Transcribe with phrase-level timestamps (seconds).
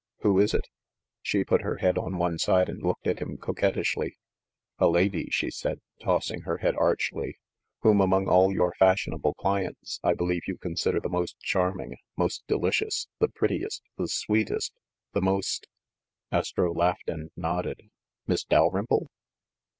[0.21, 0.65] "Who is it?"
[1.21, 4.17] She put her head on one side and looked at him coquettishly.
[4.79, 7.37] "A lady," she said, tossing her head archly,
[7.81, 12.57] "whom, among all your fashionable clients, I believe you consider the most charming, most de
[12.57, 14.73] licious, the prettiest, the sweetest,
[15.13, 15.67] the most
[16.31, 17.91] —"Astro laughed and nodded.
[18.25, 19.05] "Miss Dalrymple?"